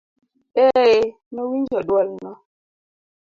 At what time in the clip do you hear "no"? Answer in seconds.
2.23-2.33